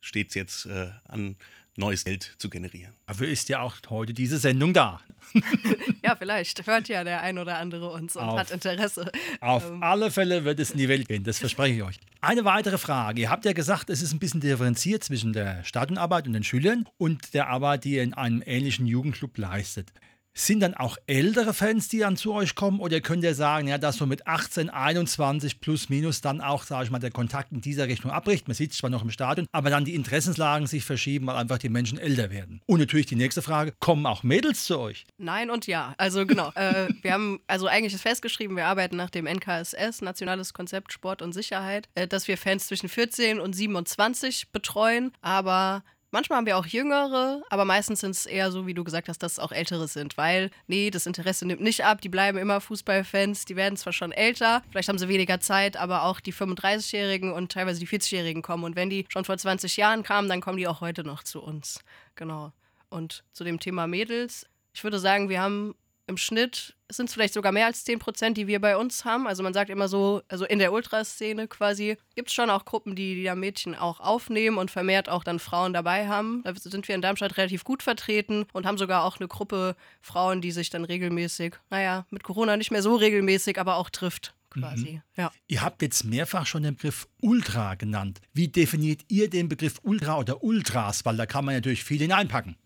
steht 0.00 0.28
es 0.28 0.34
jetzt 0.34 0.66
äh, 0.66 0.90
an, 1.04 1.36
neues 1.78 2.04
Geld 2.04 2.34
zu 2.38 2.50
generieren. 2.50 2.92
Dafür 3.06 3.28
ist 3.28 3.48
ja 3.48 3.60
auch 3.60 3.76
heute 3.88 4.12
diese 4.12 4.38
Sendung 4.38 4.74
da. 4.74 5.00
ja, 6.02 6.16
vielleicht 6.16 6.66
hört 6.66 6.88
ja 6.88 7.04
der 7.04 7.22
ein 7.22 7.38
oder 7.38 7.58
andere 7.58 7.90
uns 7.90 8.16
und 8.16 8.22
auf, 8.22 8.38
hat 8.38 8.50
Interesse. 8.50 9.10
Auf 9.40 9.70
ähm. 9.70 9.82
alle 9.82 10.10
Fälle 10.10 10.44
wird 10.44 10.58
es 10.60 10.72
in 10.72 10.78
die 10.78 10.88
Welt 10.88 11.08
gehen, 11.08 11.24
das 11.24 11.38
verspreche 11.38 11.76
ich 11.76 11.82
euch. 11.82 12.00
Eine 12.20 12.44
weitere 12.44 12.78
Frage. 12.78 13.22
Ihr 13.22 13.30
habt 13.30 13.44
ja 13.44 13.52
gesagt, 13.52 13.90
es 13.90 14.02
ist 14.02 14.12
ein 14.12 14.18
bisschen 14.18 14.40
differenziert 14.40 15.04
zwischen 15.04 15.32
der 15.32 15.62
Stadionarbeit 15.64 16.26
und 16.26 16.32
den 16.32 16.44
Schülern 16.44 16.86
und 16.98 17.32
der 17.32 17.48
Arbeit, 17.48 17.84
die 17.84 17.94
ihr 17.94 18.02
in 18.02 18.14
einem 18.14 18.42
ähnlichen 18.44 18.86
Jugendclub 18.86 19.38
leistet. 19.38 19.92
Sind 20.38 20.60
dann 20.60 20.74
auch 20.74 20.96
ältere 21.08 21.52
Fans, 21.52 21.88
die 21.88 21.98
dann 21.98 22.16
zu 22.16 22.32
euch 22.32 22.54
kommen? 22.54 22.78
Oder 22.78 23.00
könnt 23.00 23.24
ihr 23.24 23.34
sagen, 23.34 23.66
ja, 23.66 23.76
dass 23.76 23.96
so 23.96 24.06
mit 24.06 24.28
18, 24.28 24.70
21 24.70 25.60
plus 25.60 25.88
minus 25.88 26.20
dann 26.20 26.40
auch, 26.40 26.62
sage 26.62 26.84
ich 26.84 26.90
mal, 26.92 27.00
der 27.00 27.10
Kontakt 27.10 27.50
in 27.50 27.60
dieser 27.60 27.88
Richtung 27.88 28.12
abbricht? 28.12 28.46
Man 28.46 28.54
sieht 28.54 28.70
es 28.70 28.78
zwar 28.78 28.88
noch 28.88 29.02
im 29.02 29.10
Stadion, 29.10 29.48
aber 29.50 29.68
dann 29.68 29.84
die 29.84 29.96
Interessenslagen 29.96 30.68
sich 30.68 30.84
verschieben, 30.84 31.26
weil 31.26 31.34
einfach 31.34 31.58
die 31.58 31.68
Menschen 31.68 31.98
älter 31.98 32.30
werden. 32.30 32.60
Und 32.66 32.78
natürlich 32.78 33.06
die 33.06 33.16
nächste 33.16 33.42
Frage: 33.42 33.74
Kommen 33.80 34.06
auch 34.06 34.22
Mädels 34.22 34.62
zu 34.62 34.78
euch? 34.78 35.06
Nein 35.16 35.50
und 35.50 35.66
ja. 35.66 35.94
Also 35.98 36.24
genau. 36.24 36.52
äh, 36.54 36.86
wir 37.02 37.14
haben 37.14 37.40
also 37.48 37.66
eigentlich 37.66 37.94
ist 37.94 38.02
festgeschrieben, 38.02 38.56
wir 38.56 38.66
arbeiten 38.66 38.94
nach 38.94 39.10
dem 39.10 39.26
NKSS, 39.26 40.02
Nationales 40.02 40.54
Konzept 40.54 40.92
Sport 40.92 41.20
und 41.20 41.32
Sicherheit, 41.32 41.88
äh, 41.96 42.06
dass 42.06 42.28
wir 42.28 42.38
Fans 42.38 42.68
zwischen 42.68 42.88
14 42.88 43.40
und 43.40 43.54
27 43.54 44.52
betreuen. 44.52 45.10
Aber 45.20 45.82
Manchmal 46.10 46.38
haben 46.38 46.46
wir 46.46 46.56
auch 46.56 46.64
Jüngere, 46.64 47.42
aber 47.50 47.66
meistens 47.66 48.00
sind 48.00 48.12
es 48.12 48.24
eher 48.24 48.50
so, 48.50 48.66
wie 48.66 48.72
du 48.72 48.82
gesagt 48.82 49.10
hast, 49.10 49.22
dass 49.22 49.32
es 49.32 49.38
auch 49.38 49.52
Ältere 49.52 49.88
sind, 49.88 50.16
weil, 50.16 50.50
nee, 50.66 50.90
das 50.90 51.04
Interesse 51.04 51.46
nimmt 51.46 51.60
nicht 51.60 51.84
ab, 51.84 52.00
die 52.00 52.08
bleiben 52.08 52.38
immer 52.38 52.62
Fußballfans, 52.62 53.44
die 53.44 53.56
werden 53.56 53.76
zwar 53.76 53.92
schon 53.92 54.12
älter, 54.12 54.62
vielleicht 54.70 54.88
haben 54.88 54.98
sie 54.98 55.08
weniger 55.08 55.38
Zeit, 55.40 55.76
aber 55.76 56.04
auch 56.04 56.20
die 56.20 56.32
35-Jährigen 56.32 57.32
und 57.32 57.52
teilweise 57.52 57.78
die 57.80 57.86
40-Jährigen 57.86 58.40
kommen. 58.40 58.64
Und 58.64 58.74
wenn 58.74 58.88
die 58.88 59.04
schon 59.08 59.26
vor 59.26 59.36
20 59.36 59.76
Jahren 59.76 60.02
kamen, 60.02 60.30
dann 60.30 60.40
kommen 60.40 60.56
die 60.56 60.66
auch 60.66 60.80
heute 60.80 61.04
noch 61.04 61.22
zu 61.22 61.42
uns. 61.42 61.80
Genau. 62.14 62.52
Und 62.88 63.24
zu 63.34 63.44
dem 63.44 63.60
Thema 63.60 63.86
Mädels, 63.86 64.46
ich 64.72 64.84
würde 64.84 64.98
sagen, 64.98 65.28
wir 65.28 65.42
haben 65.42 65.74
im 66.08 66.16
Schnitt 66.16 66.74
sind 66.90 67.08
es 67.08 67.14
vielleicht 67.14 67.34
sogar 67.34 67.52
mehr 67.52 67.66
als 67.66 67.84
10 67.84 67.98
Prozent, 67.98 68.36
die 68.38 68.46
wir 68.46 68.60
bei 68.60 68.76
uns 68.76 69.04
haben. 69.04 69.26
Also 69.26 69.42
man 69.42 69.52
sagt 69.52 69.68
immer 69.68 69.88
so, 69.88 70.22
also 70.28 70.46
in 70.46 70.58
der 70.58 70.72
Ultraszene 70.72 71.46
quasi, 71.46 71.98
gibt 72.14 72.28
es 72.28 72.34
schon 72.34 72.48
auch 72.48 72.64
Gruppen, 72.64 72.96
die, 72.96 73.14
die 73.14 73.24
da 73.24 73.34
Mädchen 73.34 73.74
auch 73.74 74.00
aufnehmen 74.00 74.56
und 74.56 74.70
vermehrt 74.70 75.08
auch 75.08 75.22
dann 75.22 75.38
Frauen 75.38 75.74
dabei 75.74 76.08
haben. 76.08 76.42
Da 76.44 76.54
sind 76.54 76.88
wir 76.88 76.94
in 76.94 77.02
Darmstadt 77.02 77.36
relativ 77.36 77.62
gut 77.62 77.82
vertreten 77.82 78.46
und 78.52 78.66
haben 78.66 78.78
sogar 78.78 79.04
auch 79.04 79.18
eine 79.18 79.28
Gruppe 79.28 79.76
Frauen, 80.00 80.40
die 80.40 80.50
sich 80.50 80.70
dann 80.70 80.84
regelmäßig, 80.84 81.56
naja, 81.68 82.06
mit 82.10 82.22
Corona 82.22 82.56
nicht 82.56 82.70
mehr 82.70 82.82
so 82.82 82.96
regelmäßig, 82.96 83.58
aber 83.58 83.76
auch 83.76 83.90
trifft. 83.90 84.34
Quasi. 84.50 84.92
Mhm. 84.92 85.02
Ja. 85.14 85.30
Ihr 85.46 85.60
habt 85.60 85.82
jetzt 85.82 86.04
mehrfach 86.04 86.46
schon 86.46 86.62
den 86.62 86.74
Begriff 86.74 87.06
Ultra 87.20 87.74
genannt. 87.74 88.22
Wie 88.32 88.48
definiert 88.48 89.02
ihr 89.08 89.28
den 89.28 89.50
Begriff 89.50 89.74
Ultra 89.82 90.18
oder 90.18 90.42
Ultras? 90.42 91.04
Weil 91.04 91.18
da 91.18 91.26
kann 91.26 91.44
man 91.44 91.54
natürlich 91.54 91.84
viel 91.84 91.98
hineinpacken. 91.98 92.56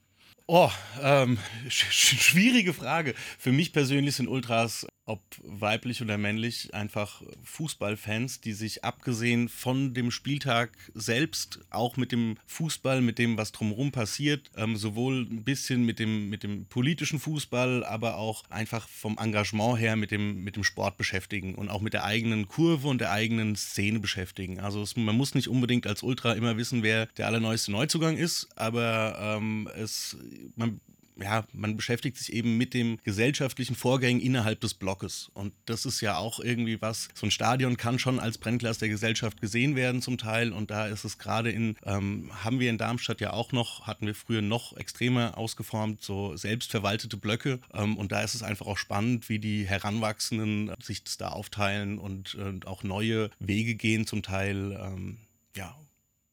Oh, 0.54 0.71
ähm, 1.00 1.38
sch 1.71 1.87
schwierige 1.94 2.75
Frage. 2.75 3.14
Für 3.38 3.52
mich 3.52 3.73
persönlich 3.73 4.16
sind 4.16 4.28
Ultras 4.28 4.87
ob 5.04 5.23
weiblich 5.42 6.00
oder 6.00 6.16
männlich, 6.16 6.75
einfach 6.75 7.23
Fußballfans, 7.42 8.40
die 8.40 8.52
sich 8.52 8.85
abgesehen 8.85 9.49
von 9.49 9.94
dem 9.94 10.11
Spieltag 10.11 10.71
selbst 10.94 11.61
auch 11.71 11.97
mit 11.97 12.12
dem 12.12 12.38
Fußball, 12.47 13.02
mit 13.02 13.18
dem, 13.18 13.37
was 13.37 13.52
drumherum 13.52 13.90
passiert, 13.90 14.50
ähm, 14.56 14.76
sowohl 14.76 15.26
ein 15.28 15.42
bisschen 15.44 15.85
mit 15.85 15.99
dem, 15.99 16.28
mit 16.28 16.44
dem 16.44 16.66
politischen 16.66 17.18
Fußball, 17.18 17.85
aber 17.85 18.16
auch 18.16 18.44
einfach 18.49 18.88
vom 18.88 19.18
Engagement 19.18 19.78
her 19.78 19.97
mit 19.97 20.12
dem, 20.12 20.44
mit 20.44 20.54
dem 20.54 20.64
Sport 20.64 20.97
beschäftigen 20.97 21.56
und 21.56 21.68
auch 21.68 21.80
mit 21.80 21.94
der 21.94 22.04
eigenen 22.04 22.47
Kurve 22.47 22.87
und 22.87 23.00
der 23.00 23.11
eigenen 23.11 23.56
Szene 23.56 23.99
beschäftigen. 23.99 24.61
Also 24.61 24.82
es, 24.82 24.97
man 24.97 25.16
muss 25.16 25.35
nicht 25.35 25.49
unbedingt 25.49 25.87
als 25.87 26.02
Ultra 26.02 26.32
immer 26.35 26.56
wissen, 26.56 26.82
wer 26.82 27.06
der 27.06 27.26
allerneueste 27.26 27.73
Neuzugang 27.73 28.16
ist, 28.16 28.49
aber 28.56 29.18
ähm, 29.18 29.68
es, 29.75 30.16
man 30.54 30.80
ja, 31.21 31.45
man 31.52 31.76
beschäftigt 31.76 32.16
sich 32.16 32.33
eben 32.33 32.57
mit 32.57 32.75
dem 32.75 32.99
gesellschaftlichen 33.04 33.75
Vorgängen 33.75 34.21
innerhalb 34.21 34.61
des 34.61 34.75
Blockes. 34.75 35.31
Und 35.35 35.52
das 35.66 35.85
ist 35.85 36.00
ja 36.00 36.16
auch 36.16 36.40
irgendwie 36.40 36.81
was, 36.81 37.09
so 37.14 37.26
ein 37.26 37.31
Stadion 37.31 37.76
kann 37.76 37.99
schon 37.99 38.19
als 38.19 38.38
Brennglas 38.38 38.78
der 38.78 38.88
Gesellschaft 38.88 39.40
gesehen 39.40 39.76
werden 39.76 40.02
zum 40.02 40.19
Teil. 40.19 40.52
Und 40.52 40.71
da 40.71 40.87
ist 40.87 41.04
es 41.04 41.19
gerade 41.19 41.50
in, 41.50 41.76
ähm, 41.85 42.31
haben 42.45 42.61
wir 42.61 42.71
in 42.71 42.78
Darmstadt 42.78 43.21
ja 43.21 43.33
auch 43.33 43.52
noch, 43.52 43.87
hatten 43.87 44.07
wir 44.07 44.14
früher 44.14 44.42
noch 44.42 44.76
extremer 44.76 45.37
ausgeformt, 45.37 46.02
so 46.02 46.37
selbstverwaltete 46.37 47.16
Blöcke. 47.16 47.61
Ähm, 47.75 47.97
und 47.97 48.12
da 48.12 48.23
ist 48.23 48.35
es 48.35 48.42
einfach 48.42 48.66
auch 48.66 48.78
spannend, 48.78 49.28
wie 49.28 49.38
die 49.38 49.66
Heranwachsenden 49.66 50.73
sich 50.83 51.04
das 51.04 51.19
da 51.19 51.28
aufteilen 51.28 51.99
und, 51.99 52.35
und 52.35 52.66
auch 52.66 52.83
neue 52.83 53.31
Wege 53.38 53.75
gehen 53.75 54.07
zum 54.07 54.23
Teil. 54.23 54.78
Ähm, 54.81 55.19
ja, 55.57 55.76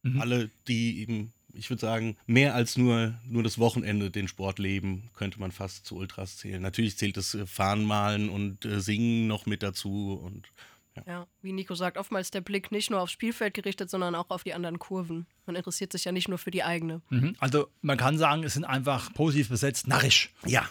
mhm. 0.03 0.21
alle, 0.21 0.49
die 0.67 1.01
eben 1.01 1.33
ich 1.53 1.69
würde 1.69 1.81
sagen, 1.81 2.17
mehr 2.25 2.55
als 2.55 2.77
nur, 2.77 3.15
nur 3.25 3.43
das 3.43 3.57
Wochenende 3.57 4.11
den 4.11 4.27
Sport 4.27 4.59
leben, 4.59 5.09
könnte 5.15 5.39
man 5.39 5.51
fast 5.51 5.85
zu 5.85 5.95
Ultras 5.95 6.37
zählen. 6.37 6.61
Natürlich 6.61 6.97
zählt 6.97 7.17
das 7.17 7.33
äh, 7.33 7.45
Fahnenmalen 7.45 8.29
und 8.29 8.65
äh, 8.65 8.79
Singen 8.79 9.27
noch 9.27 9.45
mit 9.45 9.63
dazu 9.63 10.19
und 10.23 10.51
ja. 10.95 11.03
ja. 11.05 11.27
wie 11.41 11.53
Nico 11.53 11.75
sagt, 11.75 11.97
oftmals 11.97 12.31
der 12.31 12.41
Blick 12.41 12.71
nicht 12.71 12.89
nur 12.89 13.01
aufs 13.01 13.11
Spielfeld 13.11 13.53
gerichtet, 13.53 13.89
sondern 13.89 14.15
auch 14.15 14.29
auf 14.29 14.43
die 14.43 14.53
anderen 14.53 14.79
Kurven. 14.79 15.27
Man 15.45 15.55
interessiert 15.55 15.91
sich 15.91 16.05
ja 16.05 16.11
nicht 16.11 16.27
nur 16.27 16.37
für 16.37 16.51
die 16.51 16.63
eigene. 16.63 17.01
Mhm. 17.09 17.35
Also 17.39 17.67
man 17.81 17.97
kann 17.97 18.17
sagen, 18.17 18.43
es 18.43 18.53
sind 18.53 18.65
einfach 18.65 19.13
positiv 19.13 19.49
besetzt, 19.49 19.87
narrisch. 19.87 20.33
Ja. 20.45 20.67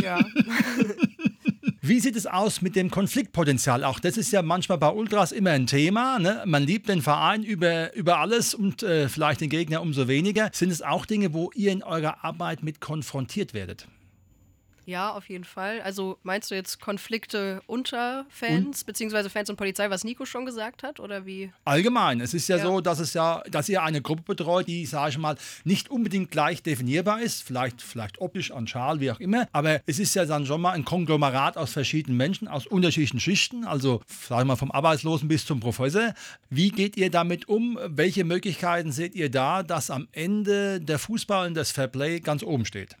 Ja. 0.00 0.24
Wie 1.84 1.98
sieht 1.98 2.14
es 2.14 2.26
aus 2.26 2.62
mit 2.62 2.76
dem 2.76 2.92
Konfliktpotenzial? 2.92 3.82
Auch 3.82 3.98
das 3.98 4.16
ist 4.16 4.30
ja 4.30 4.40
manchmal 4.40 4.78
bei 4.78 4.88
Ultras 4.88 5.32
immer 5.32 5.50
ein 5.50 5.66
Thema. 5.66 6.20
Ne? 6.20 6.40
Man 6.46 6.62
liebt 6.62 6.88
den 6.88 7.02
Verein 7.02 7.42
über, 7.42 7.92
über 7.96 8.20
alles 8.20 8.54
und 8.54 8.84
äh, 8.84 9.08
vielleicht 9.08 9.40
den 9.40 9.50
Gegner 9.50 9.82
umso 9.82 10.06
weniger. 10.06 10.50
Sind 10.52 10.70
es 10.70 10.80
auch 10.80 11.06
Dinge, 11.06 11.34
wo 11.34 11.50
ihr 11.56 11.72
in 11.72 11.82
eurer 11.82 12.22
Arbeit 12.22 12.62
mit 12.62 12.80
konfrontiert 12.80 13.52
werdet? 13.52 13.88
Ja, 14.84 15.12
auf 15.12 15.28
jeden 15.28 15.44
Fall. 15.44 15.80
Also 15.82 16.18
meinst 16.22 16.50
du 16.50 16.54
jetzt 16.54 16.80
Konflikte 16.80 17.62
unter 17.66 18.26
Fans, 18.28 18.80
und? 18.80 18.86
beziehungsweise 18.86 19.30
Fans 19.30 19.48
und 19.48 19.56
Polizei, 19.56 19.88
was 19.90 20.04
Nico 20.04 20.24
schon 20.24 20.44
gesagt 20.44 20.82
hat, 20.82 21.00
oder 21.00 21.24
wie? 21.24 21.52
Allgemein. 21.64 22.20
Es 22.20 22.34
ist 22.34 22.48
ja, 22.48 22.56
ja, 22.56 22.64
so, 22.64 22.80
dass 22.80 22.98
es 22.98 23.14
ja, 23.14 23.42
dass 23.50 23.68
ihr 23.68 23.82
eine 23.82 24.02
Gruppe 24.02 24.22
betreut, 24.22 24.66
die, 24.66 24.84
sage 24.86 25.10
ich 25.10 25.18
mal, 25.18 25.36
nicht 25.64 25.90
unbedingt 25.90 26.30
gleich 26.30 26.62
definierbar 26.62 27.20
ist, 27.20 27.42
vielleicht, 27.42 27.80
vielleicht 27.80 28.20
optisch 28.20 28.50
an 28.50 28.66
Schal, 28.66 29.00
wie 29.00 29.10
auch 29.10 29.20
immer, 29.20 29.46
aber 29.52 29.80
es 29.86 29.98
ist 29.98 30.14
ja 30.14 30.24
dann 30.24 30.46
schon 30.46 30.60
mal 30.60 30.72
ein 30.72 30.84
Konglomerat 30.84 31.56
aus 31.56 31.72
verschiedenen 31.72 32.16
Menschen, 32.16 32.48
aus 32.48 32.66
unterschiedlichen 32.66 33.20
Schichten, 33.20 33.64
also 33.64 34.02
sage 34.08 34.42
ich 34.42 34.46
mal 34.46 34.56
vom 34.56 34.70
Arbeitslosen 34.70 35.28
bis 35.28 35.46
zum 35.46 35.60
Professor. 35.60 36.14
Wie 36.50 36.70
geht 36.70 36.96
ihr 36.96 37.10
damit 37.10 37.48
um? 37.48 37.78
Welche 37.86 38.24
Möglichkeiten 38.24 38.92
seht 38.92 39.14
ihr 39.14 39.30
da, 39.30 39.62
dass 39.62 39.90
am 39.90 40.08
Ende 40.12 40.80
der 40.80 40.98
Fußball 40.98 41.46
und 41.46 41.54
das 41.54 41.70
Fairplay 41.70 42.20
ganz 42.20 42.42
oben 42.42 42.64
steht? 42.64 42.96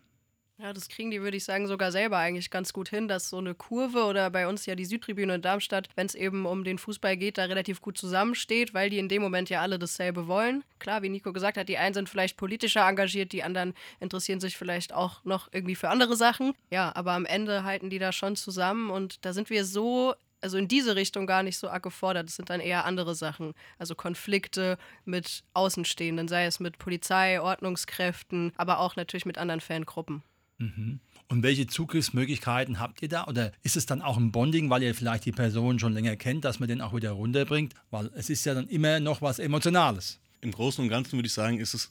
Ja, 0.62 0.72
das 0.72 0.88
kriegen 0.88 1.10
die, 1.10 1.20
würde 1.20 1.36
ich 1.36 1.42
sagen, 1.42 1.66
sogar 1.66 1.90
selber 1.90 2.18
eigentlich 2.18 2.48
ganz 2.48 2.72
gut 2.72 2.88
hin, 2.88 3.08
dass 3.08 3.28
so 3.28 3.38
eine 3.38 3.52
Kurve 3.52 4.04
oder 4.04 4.30
bei 4.30 4.46
uns 4.46 4.64
ja 4.64 4.76
die 4.76 4.84
Südtribüne 4.84 5.34
in 5.34 5.42
Darmstadt, 5.42 5.88
wenn 5.96 6.06
es 6.06 6.14
eben 6.14 6.46
um 6.46 6.62
den 6.62 6.78
Fußball 6.78 7.16
geht, 7.16 7.36
da 7.36 7.46
relativ 7.46 7.80
gut 7.80 7.98
zusammensteht, 7.98 8.72
weil 8.72 8.88
die 8.88 9.00
in 9.00 9.08
dem 9.08 9.22
Moment 9.22 9.50
ja 9.50 9.60
alle 9.60 9.80
dasselbe 9.80 10.28
wollen. 10.28 10.62
Klar, 10.78 11.02
wie 11.02 11.08
Nico 11.08 11.32
gesagt 11.32 11.56
hat, 11.56 11.68
die 11.68 11.78
einen 11.78 11.94
sind 11.94 12.08
vielleicht 12.08 12.36
politischer 12.36 12.86
engagiert, 12.86 13.32
die 13.32 13.42
anderen 13.42 13.74
interessieren 13.98 14.38
sich 14.38 14.56
vielleicht 14.56 14.92
auch 14.92 15.24
noch 15.24 15.48
irgendwie 15.50 15.74
für 15.74 15.88
andere 15.88 16.14
Sachen. 16.14 16.52
Ja, 16.70 16.94
aber 16.94 17.10
am 17.10 17.26
Ende 17.26 17.64
halten 17.64 17.90
die 17.90 17.98
da 17.98 18.12
schon 18.12 18.36
zusammen 18.36 18.90
und 18.90 19.24
da 19.24 19.32
sind 19.32 19.50
wir 19.50 19.64
so 19.64 20.14
also 20.40 20.58
in 20.58 20.68
diese 20.68 20.94
Richtung 20.94 21.26
gar 21.26 21.42
nicht 21.42 21.58
so 21.58 21.68
arg 21.68 21.82
gefordert. 21.82 22.28
Das 22.28 22.36
sind 22.36 22.50
dann 22.50 22.60
eher 22.60 22.84
andere 22.84 23.16
Sachen. 23.16 23.54
Also 23.78 23.96
Konflikte 23.96 24.78
mit 25.04 25.42
Außenstehenden, 25.54 26.28
sei 26.28 26.46
es 26.46 26.60
mit 26.60 26.78
Polizei, 26.78 27.40
Ordnungskräften, 27.40 28.52
aber 28.56 28.78
auch 28.78 28.94
natürlich 28.94 29.26
mit 29.26 29.38
anderen 29.38 29.60
Fangruppen. 29.60 30.22
Mhm. 30.62 31.00
Und 31.28 31.42
welche 31.42 31.66
Zugriffsmöglichkeiten 31.66 32.78
habt 32.78 33.00
ihr 33.02 33.08
da? 33.08 33.24
Oder 33.24 33.52
ist 33.62 33.76
es 33.76 33.86
dann 33.86 34.02
auch 34.02 34.18
ein 34.18 34.32
Bonding, 34.32 34.68
weil 34.68 34.82
ihr 34.82 34.94
vielleicht 34.94 35.24
die 35.24 35.32
Person 35.32 35.78
schon 35.78 35.94
länger 35.94 36.14
kennt, 36.16 36.44
dass 36.44 36.60
man 36.60 36.68
den 36.68 36.80
auch 36.80 36.94
wieder 36.94 37.12
runterbringt? 37.12 37.74
Weil 37.90 38.10
es 38.14 38.28
ist 38.28 38.44
ja 38.44 38.54
dann 38.54 38.68
immer 38.68 39.00
noch 39.00 39.22
was 39.22 39.38
Emotionales. 39.38 40.20
Im 40.42 40.52
Großen 40.52 40.82
und 40.82 40.90
Ganzen 40.90 41.12
würde 41.12 41.26
ich 41.26 41.32
sagen, 41.32 41.58
ist 41.58 41.74
es 41.74 41.90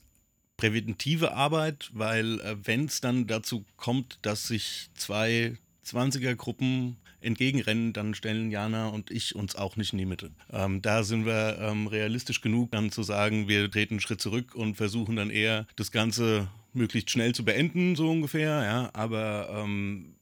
präventive 0.58 1.34
Arbeit, 1.34 1.90
weil 1.94 2.40
äh, 2.42 2.56
wenn 2.64 2.86
es 2.86 3.02
dann 3.02 3.26
dazu 3.26 3.66
kommt, 3.78 4.20
dass 4.22 4.48
sich 4.48 4.90
zwei 4.94 5.58
20er-Gruppen 5.86 6.98
entgegenrennen, 7.20 7.94
dann 7.94 8.14
stellen 8.14 8.52
Jana 8.52 8.90
und 8.90 9.10
ich 9.10 9.36
uns 9.36 9.56
auch 9.56 9.76
nicht 9.76 9.94
in 9.94 10.00
die 10.00 10.06
Mitte. 10.06 10.32
Ähm, 10.52 10.82
da 10.82 11.04
sind 11.04 11.26
wir 11.26 11.58
ähm, 11.60 11.88
realistisch 11.88 12.42
genug, 12.42 12.72
dann 12.72 12.92
zu 12.92 13.04
sagen, 13.04 13.48
wir 13.48 13.70
treten 13.72 13.96
einen 13.96 14.02
Schritt 14.02 14.22
zurück 14.22 14.54
und 14.54 14.76
versuchen 14.76 15.16
dann 15.16 15.30
eher 15.30 15.66
das 15.76 15.92
Ganze 15.92 16.48
möglichst 16.74 17.10
schnell 17.10 17.34
zu 17.34 17.46
beenden, 17.46 17.96
so 17.96 18.10
ungefähr, 18.10 18.64
ja. 18.64 18.90
Aber 18.94 19.64
ähm, 19.64 20.16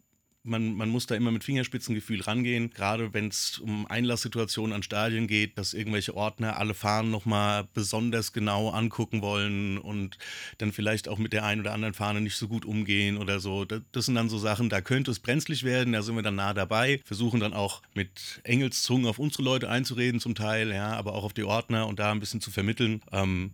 man, 0.44 0.74
man 0.74 0.89
muss 0.89 1.06
da 1.06 1.15
immer 1.15 1.32
mit 1.32 1.44
Fingerspitzengefühl 1.44 2.22
rangehen, 2.22 2.72
gerade 2.72 3.13
wenn 3.13 3.27
es 3.27 3.60
um 3.60 3.86
Einlasssituationen 3.86 4.74
an 4.74 4.84
Stadien 4.84 5.27
geht, 5.27 5.58
dass 5.58 5.74
irgendwelche 5.74 6.15
Ordner 6.15 6.58
alle 6.58 6.74
Fahnen 6.74 7.12
nochmal 7.12 7.68
besonders 7.74 8.34
genau 8.34 8.70
angucken 8.70 9.22
wollen 9.22 9.77
und 9.77 10.18
dann 10.58 10.72
vielleicht 10.72 11.08
auch 11.08 11.18
mit 11.18 11.34
der 11.34 11.46
einen 11.46 11.62
oder 11.62 11.74
anderen 11.74 11.94
Fahne 11.94 12.22
nicht 12.22 12.36
so 12.36 12.48
gut 12.48 12.65
umgehen 12.65 13.18
oder 13.18 13.39
so. 13.39 13.65
Das, 13.65 13.82
das 13.91 14.06
sind 14.06 14.15
dann 14.15 14.29
so 14.29 14.38
Sachen, 14.38 14.70
da 14.70 14.82
könnte 14.82 15.12
es 15.12 15.20
brenzlig 15.20 15.63
werden, 15.63 15.94
da 15.94 16.01
sind 16.01 16.15
wir 16.15 16.24
dann 16.24 16.36
nah 16.36 16.53
dabei, 16.53 17.01
versuchen 17.06 17.39
dann 17.39 17.53
auch 17.53 17.82
mit 17.94 18.41
Engelszungen 18.44 19.08
auf 19.08 19.20
unsere 19.20 19.44
Leute 19.44 19.70
einzureden 19.70 20.20
zum 20.20 20.36
Teil, 20.36 20.72
ja, 20.72 20.94
aber 20.94 21.13
auch 21.13 21.24
auf 21.24 21.34
die 21.34 21.44
Ordner 21.44 21.88
und 21.88 22.00
da 22.00 22.12
ein 22.12 22.20
bisschen 22.20 22.41
zu 22.41 22.51
vermitteln. 22.51 23.01
Ähm, 23.12 23.51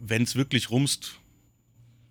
wenn 0.00 0.22
es 0.22 0.34
wirklich 0.34 0.70
rumst, 0.70 1.20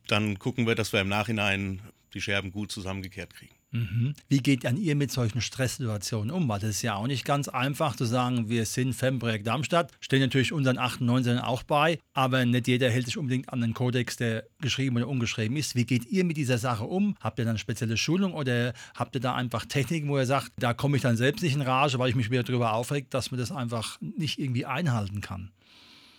dann 0.07 0.39
gucken 0.39 0.67
wir, 0.67 0.75
dass 0.75 0.93
wir 0.93 1.01
im 1.01 1.09
Nachhinein 1.09 1.81
die 2.13 2.21
Scherben 2.21 2.51
gut 2.51 2.71
zusammengekehrt 2.71 3.33
kriegen. 3.33 3.55
Mhm. 3.75 4.13
Wie 4.29 4.38
geht 4.38 4.63
dann 4.63 4.77
ihr 4.77 4.95
mit 4.95 5.12
solchen 5.12 5.41
Stresssituationen 5.41 6.31
um? 6.31 6.47
Weil 6.47 6.59
das 6.59 6.69
ist 6.71 6.81
ja 6.81 6.95
auch 6.95 7.07
nicht 7.07 7.25
ganz 7.25 7.50
einfach 7.50 7.95
zu 7.95 8.05
sagen, 8.05 8.47
wir 8.47 8.65
sind 8.65 8.93
Femprojekt 8.93 9.45
Darmstadt, 9.45 9.91
stehen 10.00 10.21
natürlich 10.21 10.53
unseren 10.53 10.77
98 10.77 11.43
auch 11.43 11.63
bei, 11.63 12.00
aber 12.13 12.45
nicht 12.45 12.67
jeder 12.67 12.89
hält 12.89 13.05
sich 13.05 13.17
unbedingt 13.17 13.51
an 13.51 13.59
den 13.59 13.74
Kodex, 13.74 14.15
der 14.15 14.45
geschrieben 14.62 14.95
oder 14.95 15.09
ungeschrieben 15.09 15.57
ist. 15.57 15.75
Wie 15.75 15.85
geht 15.85 16.05
ihr 16.05 16.24
mit 16.24 16.38
dieser 16.38 16.57
Sache 16.57 16.85
um? 16.85 17.17
Habt 17.19 17.38
ihr 17.38 17.45
dann 17.45 17.57
spezielle 17.57 17.97
Schulung 17.97 18.33
oder 18.33 18.74
habt 18.95 19.15
ihr 19.15 19.21
da 19.21 19.35
einfach 19.35 19.65
Techniken, 19.65 20.07
wo 20.07 20.17
ihr 20.17 20.25
sagt, 20.25 20.53
da 20.57 20.74
komme 20.74 20.95
ich 20.95 21.03
dann 21.03 21.17
selbst 21.17 21.41
nicht 21.41 21.55
in 21.55 21.62
Rage, 21.62 22.00
weil 22.00 22.09
ich 22.09 22.15
mich 22.15 22.31
wieder 22.31 22.43
darüber 22.43 22.74
aufregt, 22.74 23.13
dass 23.13 23.31
man 23.31 23.39
das 23.39 23.51
einfach 23.51 24.00
nicht 24.00 24.39
irgendwie 24.39 24.65
einhalten 24.65 25.19
kann? 25.19 25.51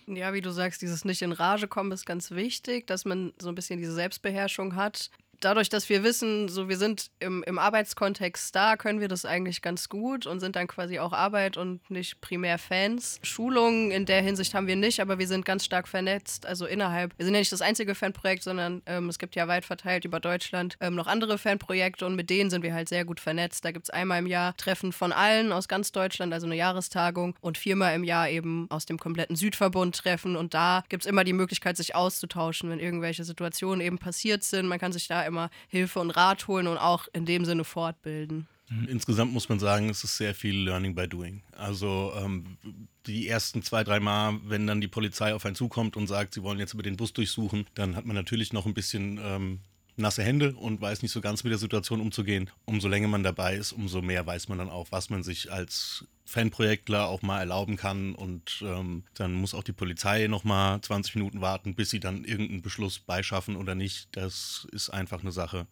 Ja, 0.08 0.32
wie 0.32 0.40
du 0.40 0.50
sagst, 0.50 0.82
dieses 0.82 1.04
nicht 1.04 1.22
in 1.22 1.32
Rage 1.32 1.66
kommen 1.66 1.90
ist 1.90 2.06
ganz 2.06 2.30
wichtig, 2.30 2.86
dass 2.86 3.04
man 3.04 3.32
so 3.40 3.48
ein 3.48 3.56
bisschen 3.56 3.78
diese 3.80 3.94
Selbstbeherrschung 3.94 4.76
hat 4.76 5.10
dadurch, 5.40 5.68
dass 5.68 5.88
wir 5.88 6.02
wissen, 6.02 6.48
so 6.48 6.68
wir 6.68 6.76
sind 6.76 7.10
im, 7.20 7.42
im 7.44 7.58
Arbeitskontext 7.58 8.54
da, 8.54 8.76
können 8.76 9.00
wir 9.00 9.08
das 9.08 9.24
eigentlich 9.24 9.62
ganz 9.62 9.88
gut 9.88 10.26
und 10.26 10.40
sind 10.40 10.56
dann 10.56 10.66
quasi 10.66 10.98
auch 10.98 11.12
Arbeit 11.12 11.56
und 11.56 11.88
nicht 11.90 12.20
primär 12.20 12.58
Fans. 12.58 13.18
Schulungen 13.22 13.90
in 13.90 14.06
der 14.06 14.22
Hinsicht 14.22 14.54
haben 14.54 14.66
wir 14.66 14.76
nicht, 14.76 15.00
aber 15.00 15.18
wir 15.18 15.26
sind 15.26 15.44
ganz 15.44 15.64
stark 15.64 15.88
vernetzt. 15.88 16.46
Also 16.46 16.66
innerhalb, 16.66 17.16
wir 17.18 17.24
sind 17.24 17.34
ja 17.34 17.40
nicht 17.40 17.52
das 17.52 17.62
einzige 17.62 17.94
Fanprojekt, 17.94 18.42
sondern 18.42 18.82
ähm, 18.86 19.08
es 19.08 19.18
gibt 19.18 19.34
ja 19.34 19.48
weit 19.48 19.64
verteilt 19.64 20.04
über 20.04 20.20
Deutschland 20.20 20.76
ähm, 20.80 20.94
noch 20.94 21.06
andere 21.06 21.38
Fanprojekte 21.38 22.06
und 22.06 22.16
mit 22.16 22.30
denen 22.30 22.50
sind 22.50 22.62
wir 22.62 22.74
halt 22.74 22.88
sehr 22.88 23.04
gut 23.04 23.20
vernetzt. 23.20 23.64
Da 23.64 23.72
gibt 23.72 23.86
es 23.86 23.90
einmal 23.90 24.18
im 24.18 24.26
Jahr 24.26 24.56
Treffen 24.56 24.92
von 24.92 25.12
allen 25.12 25.52
aus 25.52 25.68
ganz 25.68 25.92
Deutschland, 25.92 26.32
also 26.32 26.46
eine 26.46 26.56
Jahrestagung 26.56 27.34
und 27.40 27.58
viermal 27.58 27.94
im 27.94 28.04
Jahr 28.04 28.28
eben 28.28 28.66
aus 28.70 28.86
dem 28.86 28.98
kompletten 28.98 29.36
Südverbund 29.36 29.96
Treffen 29.96 30.36
und 30.36 30.54
da 30.54 30.84
gibt 30.88 31.04
es 31.04 31.06
immer 31.06 31.24
die 31.24 31.32
Möglichkeit, 31.32 31.76
sich 31.76 31.94
auszutauschen, 31.94 32.70
wenn 32.70 32.78
irgendwelche 32.78 33.24
Situationen 33.24 33.80
eben 33.80 33.98
passiert 33.98 34.44
sind. 34.44 34.66
Man 34.66 34.78
kann 34.78 34.92
sich 34.92 35.08
da 35.08 35.25
immer 35.26 35.50
Hilfe 35.68 36.00
und 36.00 36.10
Rat 36.10 36.48
holen 36.48 36.66
und 36.66 36.78
auch 36.78 37.08
in 37.12 37.26
dem 37.26 37.44
Sinne 37.44 37.64
fortbilden. 37.64 38.46
Mhm. 38.68 38.88
Insgesamt 38.88 39.32
muss 39.32 39.48
man 39.48 39.58
sagen, 39.58 39.88
es 39.88 40.02
ist 40.04 40.16
sehr 40.16 40.34
viel 40.34 40.56
Learning 40.56 40.94
by 40.94 41.08
Doing. 41.08 41.42
Also 41.52 42.12
ähm, 42.16 42.58
die 43.06 43.28
ersten 43.28 43.62
zwei, 43.62 43.84
drei 43.84 44.00
Mal, 44.00 44.38
wenn 44.44 44.66
dann 44.66 44.80
die 44.80 44.88
Polizei 44.88 45.34
auf 45.34 45.46
einen 45.46 45.54
zukommt 45.54 45.96
und 45.96 46.06
sagt, 46.06 46.34
sie 46.34 46.42
wollen 46.42 46.58
jetzt 46.58 46.74
über 46.74 46.82
den 46.82 46.96
Bus 46.96 47.12
durchsuchen, 47.12 47.66
dann 47.74 47.96
hat 47.96 48.06
man 48.06 48.16
natürlich 48.16 48.52
noch 48.52 48.66
ein 48.66 48.74
bisschen 48.74 49.20
ähm, 49.22 49.60
nasse 49.96 50.22
Hände 50.22 50.54
und 50.54 50.80
weiß 50.80 51.02
nicht 51.02 51.12
so 51.12 51.20
ganz 51.20 51.42
mit 51.42 51.50
der 51.50 51.58
Situation 51.58 52.00
umzugehen. 52.00 52.50
Umso 52.64 52.88
länger 52.88 53.08
man 53.08 53.22
dabei 53.22 53.56
ist, 53.56 53.72
umso 53.72 54.02
mehr 54.02 54.26
weiß 54.26 54.48
man 54.48 54.58
dann 54.58 54.70
auch, 54.70 54.88
was 54.90 55.10
man 55.10 55.22
sich 55.22 55.50
als 55.50 56.06
Fanprojektler 56.24 57.08
auch 57.08 57.22
mal 57.22 57.38
erlauben 57.38 57.76
kann 57.76 58.14
und 58.14 58.62
ähm, 58.62 59.04
dann 59.14 59.32
muss 59.32 59.54
auch 59.54 59.62
die 59.62 59.72
Polizei 59.72 60.26
noch 60.26 60.44
mal 60.44 60.80
20 60.80 61.14
Minuten 61.14 61.40
warten, 61.40 61.74
bis 61.74 61.90
sie 61.90 62.00
dann 62.00 62.24
irgendeinen 62.24 62.62
Beschluss 62.62 62.98
beischaffen 62.98 63.56
oder 63.56 63.74
nicht. 63.74 64.08
Das 64.12 64.66
ist 64.72 64.90
einfach 64.90 65.20
eine 65.20 65.32
Sache. 65.32 65.66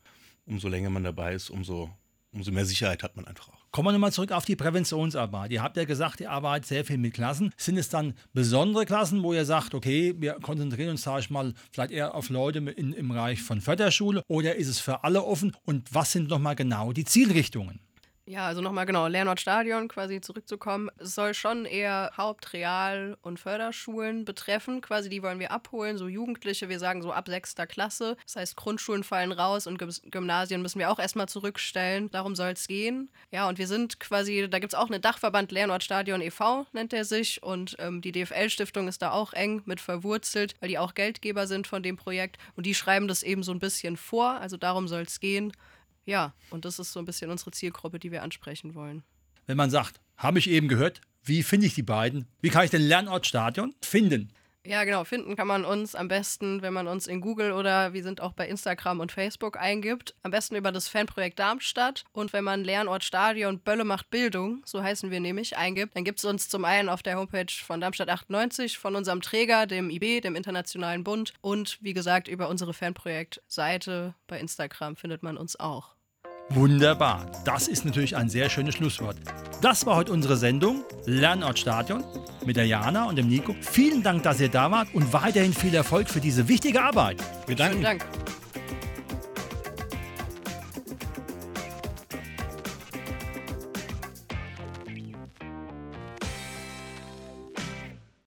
Umso 0.47 0.69
länger 0.69 0.91
man 0.91 1.05
dabei 1.05 1.35
ist, 1.35 1.51
umso, 1.51 1.91
umso 2.33 2.53
mehr 2.53 2.67
Sicherheit 2.67 3.03
hat 3.03 3.17
man 3.17 3.27
einfach 3.27 3.49
auch. 3.49 3.64
Kommen 3.75 3.89
wir 3.89 3.93
nochmal 3.93 4.13
zurück 4.13 4.31
auf 4.31 4.45
die 4.45 4.55
Präventionsarbeit. 4.55 5.51
Ihr 5.51 5.61
habt 5.61 5.77
ja 5.77 5.85
gesagt, 5.85 6.21
ihr 6.21 6.31
arbeitet 6.31 6.69
sehr 6.69 6.85
viel 6.85 6.97
mit 6.97 7.13
Klassen. 7.13 7.53
Sind 7.57 7.77
es 7.77 7.89
dann 7.89 8.15
besondere 8.33 8.87
Klassen, 8.87 9.25
wo 9.25 9.33
ihr 9.35 9.45
sagt, 9.45 9.75
okay, 9.75 10.15
wir 10.17 10.35
konzentrieren 10.35 10.91
uns, 10.91 11.03
sage 11.03 11.23
ich 11.23 11.31
mal, 11.31 11.55
vielleicht 11.73 11.91
eher 11.91 12.15
auf 12.15 12.29
Leute 12.29 12.61
in, 12.61 12.93
im 12.93 13.09
Bereich 13.09 13.43
von 13.43 13.61
Förderschule 13.61 14.23
oder 14.29 14.55
ist 14.55 14.69
es 14.69 14.79
für 14.79 15.03
alle 15.03 15.25
offen? 15.25 15.57
Und 15.65 15.93
was 15.93 16.13
sind 16.13 16.29
nochmal 16.29 16.55
genau 16.55 16.93
die 16.93 17.05
Zielrichtungen? 17.05 17.81
Ja, 18.27 18.47
also 18.47 18.63
nochmal 18.63 18.87
genau, 18.87 19.07
Lernort-Stadion 19.07 19.87
quasi 19.87 20.23
zurückzukommen. 20.23 20.89
Es 20.97 21.15
soll 21.15 21.35
schon 21.35 21.67
eher 21.67 22.11
Haupt-, 22.17 22.55
Real- 22.55 23.19
und 23.21 23.39
Förderschulen 23.39 24.25
betreffen. 24.25 24.81
Quasi 24.81 25.11
die 25.11 25.23
wollen 25.23 25.41
wir 25.41 25.51
abholen, 25.51 25.99
so 25.99 26.09
Jugendliche, 26.09 26.71
wir 26.71 26.79
sagen 26.79 27.03
so 27.03 27.13
ab 27.13 27.29
sechster 27.29 27.67
Klasse. 27.67 28.17
Das 28.25 28.37
heißt, 28.37 28.57
Grundschulen 28.57 29.05
fallen 29.05 29.31
raus 29.31 29.67
und 29.67 29.79
Gymnasien 30.11 30.63
müssen 30.63 30.79
wir 30.79 30.91
auch 30.91 30.99
erstmal 30.99 31.29
zurückstellen. 31.29 32.11
Darum 32.13 32.35
soll 32.35 32.53
es 32.53 32.67
gehen. 32.67 33.11
Ja, 33.31 33.47
und 33.47 33.59
wir 33.59 33.67
sind 33.67 34.01
quasi, 34.01 34.49
da 34.49 34.59
gibt 34.59 34.73
es 34.73 34.79
auch 34.79 34.89
einen 34.89 35.03
Dachverband 35.03 35.53
Lernort-Stadion 35.53 36.23
e.V., 36.23 36.67
nennt 36.73 36.95
er 36.95 37.05
sich. 37.05 37.43
Und 37.43 37.77
ähm, 37.79 38.01
die 38.01 38.13
DFL-Stiftung 38.13 38.89
ist 38.89 39.03
da 39.03 39.11
auch 39.11 39.35
eng 39.35 39.61
mit 39.67 39.83
verwurzelt, 39.83 40.55
weil 40.61 40.71
die 40.71 40.79
auch 40.79 40.95
Geldgeber 40.95 41.47
sind 41.47 41.67
von 41.67 41.83
dem 41.83 41.99
Projekt. 41.99 42.39
Und 42.57 42.65
die 42.65 42.75
schreiben 42.75 43.07
das 43.07 43.23
eben 43.23 43.43
so 43.43 43.53
ein 43.53 43.61
bisschen 43.61 43.99
vor. 43.99 44.31
Also 44.41 44.57
darum 44.57 44.89
soll 44.89 45.03
es 45.03 45.21
gehen. 45.21 45.53
Ja, 46.07 46.35
und 46.51 46.65
das 46.65 46.79
ist 46.79 46.93
so 46.93 47.01
ein 47.01 47.07
bisschen 47.07 47.31
unsere 47.31 47.51
Zielgruppe, 47.51 47.99
die 47.99 48.13
wir 48.13 48.23
ansprechen 48.23 48.75
wollen. 48.75 49.03
Wenn 49.47 49.57
man 49.57 49.71
sagt, 49.71 50.01
habe 50.17 50.39
ich 50.39 50.49
eben 50.49 50.69
gehört, 50.69 51.01
wie 51.23 51.43
finde 51.43 51.67
ich 51.67 51.75
die 51.75 51.83
beiden? 51.83 52.27
Wie 52.41 52.51
kann 52.51 52.65
ich 52.65 52.71
den 52.71 52.83
Lernortstadion 52.83 53.75
finden? 53.83 54.31
Ja, 54.67 54.85
genau. 54.85 55.05
Finden 55.05 55.37
kann 55.37 55.47
man 55.47 55.67
uns 55.67 55.95
am 55.95 56.09
besten, 56.09 56.63
wenn 56.63 56.73
man 56.73 56.87
uns 56.87 57.07
in 57.07 57.21
Google 57.21 57.53
oder 57.53 57.93
wir 57.93 58.03
sind 58.03 58.23
auch 58.23 58.33
bei 58.33 58.49
Instagram 58.49 59.01
und 59.01 59.13
Facebook 59.13 59.59
eingibt. 59.59 60.15
Am 60.23 60.31
besten 60.31 60.57
über 60.57 60.73
das 60.73 60.89
Fanprojekt 60.89 61.39
Darmstadt. 61.39 62.05
Und 62.13 62.33
wenn 62.33 62.45
man 62.45 62.65
Lernort 62.65 63.05
Stadion 63.05 63.59
Bölle 63.59 63.85
macht 63.85 64.09
Bildung, 64.09 64.63
so 64.65 64.83
heißen 64.83 65.11
wir 65.11 65.21
nämlich, 65.21 65.59
eingibt, 65.59 65.95
dann 65.95 66.05
gibt 66.05 66.19
es 66.19 66.25
uns 66.25 66.49
zum 66.49 66.65
einen 66.65 66.89
auf 66.89 67.03
der 67.03 67.19
Homepage 67.19 67.53
von 67.53 67.79
Darmstadt 67.79 68.09
98, 68.09 68.79
von 68.79 68.97
unserem 68.97 69.21
Träger, 69.21 69.67
dem 69.67 69.91
IB, 69.91 70.23
dem 70.23 70.35
Internationalen 70.35 71.05
Bund. 71.05 71.35
Und 71.43 71.77
wie 71.83 71.93
gesagt, 71.93 72.27
über 72.27 72.49
unsere 72.49 72.73
Fanprojektseite 72.73 74.15
bei 74.27 74.41
Instagram 74.41 74.97
findet 74.97 75.23
man 75.23 75.37
uns 75.37 75.61
auch. 75.61 75.95
Wunderbar. 76.51 77.27
Das 77.45 77.69
ist 77.69 77.85
natürlich 77.85 78.17
ein 78.17 78.29
sehr 78.29 78.49
schönes 78.51 78.75
Schlusswort. 78.75 79.17
Das 79.61 79.87
war 79.87 79.97
heute 79.97 80.13
unsere 80.13 80.37
Sendung 80.37 80.85
Lernort 81.07 81.59
Stadion 81.59 82.05
mit 82.45 82.57
der 82.57 82.67
Jana 82.67 83.07
und 83.07 83.17
dem 83.17 83.29
Nico. 83.29 83.57
Vielen 83.61 84.03
Dank, 84.03 84.23
dass 84.23 84.41
ihr 84.41 84.51
da 84.51 84.71
wart 84.71 84.89
und 84.95 85.13
weiterhin 85.13 85.55
viel 85.55 85.75
Erfolg 85.75 86.09
für 86.09 86.21
diese 86.21 86.47
wichtige 86.47 86.83
Arbeit. 86.83 87.17
Wir 87.47 87.57
danken. 87.57 87.79
Vielen 87.79 87.99
Dank. 87.99 88.05